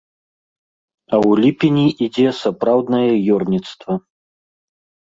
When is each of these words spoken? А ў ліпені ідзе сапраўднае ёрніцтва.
А 1.11 1.15
ў 1.27 1.31
ліпені 1.43 1.85
ідзе 2.07 2.27
сапраўднае 2.41 3.05
ёрніцтва. 3.39 3.91